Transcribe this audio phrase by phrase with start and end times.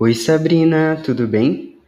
[0.00, 1.78] Oi Sabrina, tudo bem?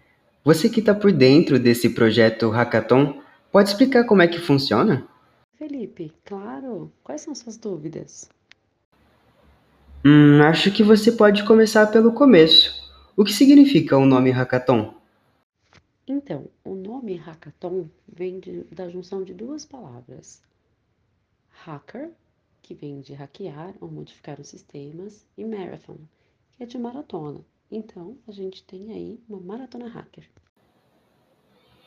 [0.44, 3.20] Você que está por dentro desse projeto Hackathon,
[3.50, 5.08] pode explicar como é que funciona?
[5.54, 6.92] Felipe, claro.
[7.04, 8.28] Quais são suas dúvidas?
[10.04, 12.72] Hum, acho que você pode começar pelo começo.
[13.16, 14.94] O que significa o nome Hackathon?
[16.06, 20.42] Então, o nome hackathon vem de- da junção de duas palavras:
[21.64, 22.10] hacker,
[22.60, 25.98] que vem de hackear ou modificar os sistemas, e marathon,
[26.52, 27.44] que é de maratona.
[27.70, 30.28] Então, a gente tem aí uma maratona hacker.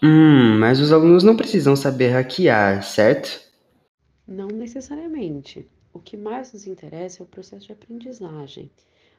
[0.02, 3.42] Hum, mas os alunos não precisam saber hackear, certo?
[4.28, 5.68] Não necessariamente.
[5.94, 8.72] O que mais nos interessa é o processo de aprendizagem.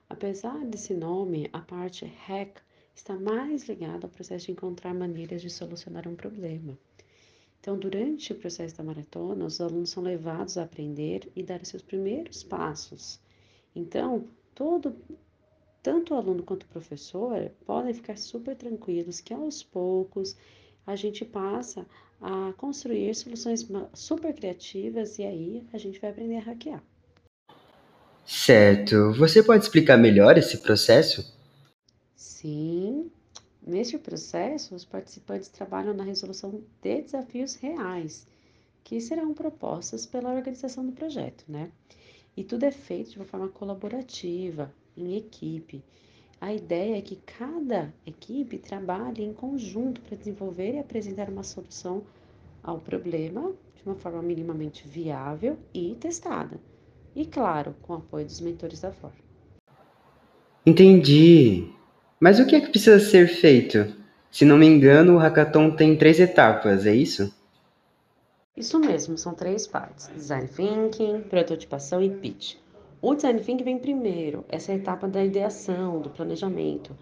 [0.08, 2.58] Apesar desse nome, a parte hack
[2.94, 6.78] está mais ligada ao processo de encontrar maneiras de solucionar um problema.
[7.60, 11.68] Então, durante o processo da maratona, os alunos são levados a aprender e dar os
[11.68, 13.18] seus primeiros passos.
[13.74, 14.94] Então, todo,
[15.84, 20.34] tanto o aluno quanto o professor podem ficar super tranquilos que aos poucos
[20.86, 21.86] a gente passa
[22.22, 26.82] a construir soluções super criativas e aí a gente vai aprender a hackear.
[28.24, 29.12] Certo.
[29.12, 31.36] Você pode explicar melhor esse processo?
[32.16, 33.10] Sim,
[33.62, 38.26] neste processo, os participantes trabalham na resolução de desafios reais,
[38.82, 41.70] que serão propostos pela organização do projeto, né?
[42.34, 45.82] E tudo é feito de uma forma colaborativa, em equipe.
[46.40, 52.02] A ideia é que cada equipe trabalhe em conjunto para desenvolver e apresentar uma solução
[52.62, 56.58] ao problema de uma forma minimamente viável e testada.
[57.14, 59.16] E claro, com o apoio dos mentores da forma.
[60.66, 61.70] Entendi.
[62.18, 63.94] Mas o que é que precisa ser feito?
[64.30, 67.32] Se não me engano, o Hackathon tem três etapas, é isso?
[68.56, 72.56] Isso mesmo, são três partes: design thinking, prototipação e pitch.
[73.00, 76.96] O design thinking vem primeiro, essa é etapa da ideação, do planejamento.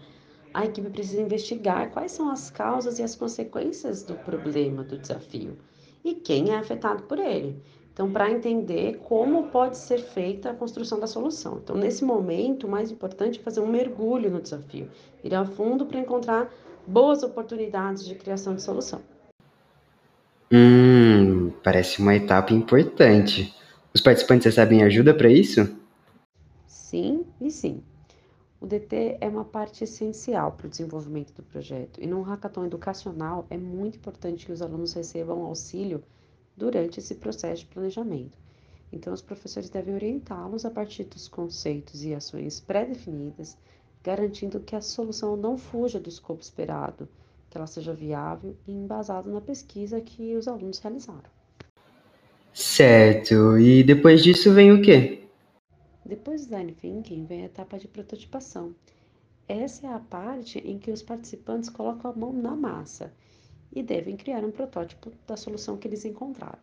[0.53, 5.57] A equipe precisa investigar quais são as causas e as consequências do problema, do desafio
[6.03, 7.55] e quem é afetado por ele.
[7.93, 11.59] Então, para entender como pode ser feita a construção da solução.
[11.63, 14.89] Então, nesse momento, o mais importante é fazer um mergulho no desafio,
[15.23, 16.51] ir a fundo para encontrar
[16.87, 18.99] boas oportunidades de criação de solução.
[20.51, 23.53] Hum, parece uma etapa importante.
[23.93, 25.82] Os participantes recebem ajuda para isso?
[26.93, 27.81] Sim e sim.
[28.61, 33.47] O DT é uma parte essencial para o desenvolvimento do projeto e num hackathon educacional
[33.49, 36.03] é muito importante que os alunos recebam auxílio
[36.55, 38.37] durante esse processo de planejamento.
[38.91, 43.57] Então, os professores devem orientá-los a partir dos conceitos e ações pré-definidas,
[44.03, 47.09] garantindo que a solução não fuja do escopo esperado,
[47.49, 51.31] que ela seja viável e embasada na pesquisa que os alunos realizaram.
[52.53, 53.57] Certo.
[53.57, 55.22] E depois disso vem o quê?
[56.05, 58.75] Depois do design thinking vem a etapa de prototipação.
[59.47, 63.13] Essa é a parte em que os participantes colocam a mão na massa
[63.71, 66.59] e devem criar um protótipo da solução que eles encontraram.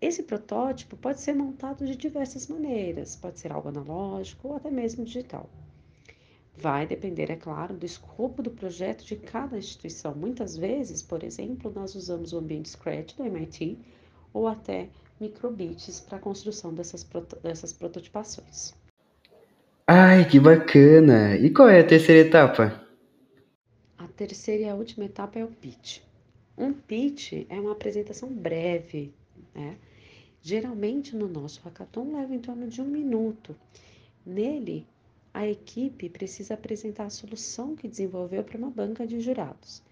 [0.00, 5.04] Esse protótipo pode ser montado de diversas maneiras, pode ser algo analógico ou até mesmo
[5.04, 5.48] digital.
[6.54, 10.14] Vai depender, é claro, do escopo do projeto de cada instituição.
[10.14, 13.78] Muitas vezes, por exemplo, nós usamos o ambiente Scratch do MIT
[14.32, 14.88] ou até
[15.20, 18.74] microbits para a construção dessas, proto dessas prototipações.
[19.86, 21.36] Ai, que bacana!
[21.36, 22.84] E qual é a terceira etapa?
[23.96, 26.00] A terceira e a última etapa é o pitch.
[26.58, 29.14] Um pitch é uma apresentação breve,
[29.54, 29.76] né?
[30.42, 33.56] Geralmente no nosso hackathon leva em torno de um minuto.
[34.24, 34.86] Nele,
[35.34, 39.82] a equipe precisa apresentar a solução que desenvolveu para uma banca de jurados.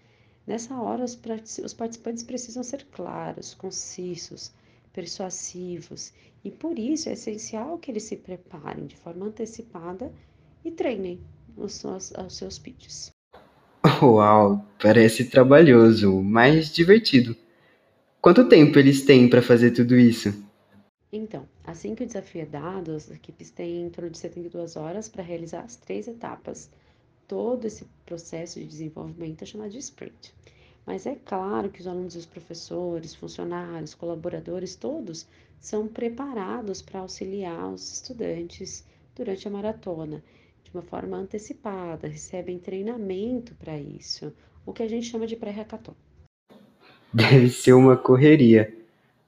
[0.47, 1.17] Nessa hora, os,
[1.63, 4.51] os participantes precisam ser claros, concisos,
[4.95, 10.09] persuasivos e por isso é essencial que eles se preparem de forma antecipada
[10.63, 11.19] e treinem
[11.57, 13.11] os seus, os seus pitches.
[14.01, 17.35] Uau, parece trabalhoso, mas divertido.
[18.21, 20.33] Quanto tempo eles têm para fazer tudo isso?
[21.11, 25.07] Então, assim que o desafio é dado, as equipes têm em torno de 72 horas
[25.09, 26.69] para realizar as três etapas.
[27.27, 30.33] Todo esse processo de desenvolvimento é chamado de sprint.
[30.85, 35.25] Mas é claro que os alunos, os professores, funcionários, colaboradores, todos
[35.59, 38.85] são preparados para auxiliar os estudantes
[39.15, 40.21] durante a maratona
[40.63, 44.33] de uma forma antecipada, recebem treinamento para isso,
[44.65, 45.95] o que a gente chama de pré-hackathon.
[47.13, 48.73] Deve ser uma correria.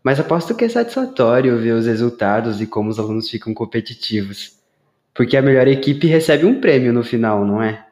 [0.03, 4.57] Mas aposto que é satisfatório ver os resultados e como os alunos ficam competitivos.
[5.13, 7.87] Porque a melhor equipe recebe um prêmio no final, não é?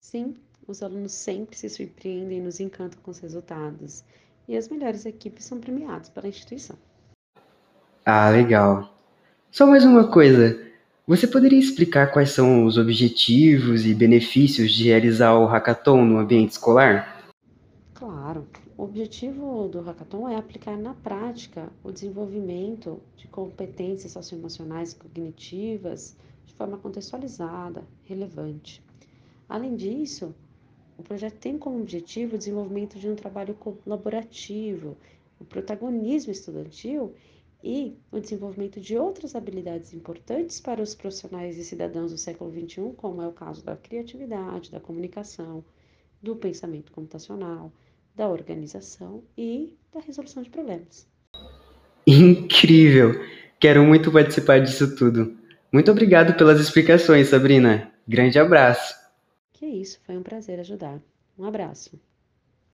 [0.00, 0.34] Sim,
[0.70, 4.04] os alunos sempre se surpreendem e nos encantam com os resultados.
[4.46, 6.76] E as melhores equipes são premiadas pela instituição.
[8.04, 8.94] Ah, legal.
[9.50, 10.66] Só mais uma coisa.
[11.06, 16.52] Você poderia explicar quais são os objetivos e benefícios de realizar o hackathon no ambiente
[16.52, 17.20] escolar?
[17.94, 18.46] Claro,
[18.76, 26.16] o objetivo do hackathon é aplicar na prática o desenvolvimento de competências socioemocionais e cognitivas
[26.46, 28.82] de forma contextualizada, relevante.
[29.48, 30.32] Além disso,
[31.00, 34.96] o projeto tem como objetivo o desenvolvimento de um trabalho colaborativo,
[35.40, 37.14] o protagonismo estudantil
[37.64, 42.92] e o desenvolvimento de outras habilidades importantes para os profissionais e cidadãos do século XXI,
[42.96, 45.64] como é o caso da criatividade, da comunicação,
[46.22, 47.72] do pensamento computacional,
[48.14, 51.08] da organização e da resolução de problemas.
[52.06, 53.14] Incrível!
[53.58, 55.34] Quero muito participar disso tudo.
[55.72, 57.90] Muito obrigado pelas explicações, Sabrina.
[58.06, 58.99] Grande abraço.
[59.60, 61.00] Que isso, foi um prazer ajudar.
[61.38, 62.00] Um abraço.